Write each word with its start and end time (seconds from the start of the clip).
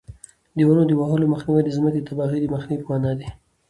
د 0.57 0.59
ونو 0.67 0.83
د 0.87 0.91
وهلو 0.99 1.31
مخنیوی 1.33 1.61
د 1.65 1.69
ځمکې 1.77 1.99
د 2.01 2.05
تباهۍ 2.09 2.39
د 2.41 2.47
مخنیوي 2.55 2.83
په 2.85 2.89
مانا 2.91 3.11
دی. 3.19 3.27